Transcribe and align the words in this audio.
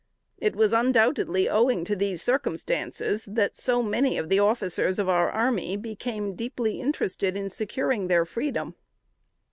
It 0.39 0.55
was 0.55 0.73
undoubtedly 0.73 1.47
owing 1.47 1.85
to 1.85 1.95
these 1.95 2.23
circumstances, 2.23 3.23
that 3.25 3.55
so 3.55 3.83
many 3.83 4.17
of 4.17 4.29
the 4.29 4.39
officers 4.39 4.97
of 4.97 5.07
our 5.07 5.29
army 5.29 5.77
became 5.77 6.33
deeply 6.33 6.81
interested 6.81 7.37
in 7.37 7.51
securing 7.51 8.07
their 8.07 8.25
freedom. 8.25 8.73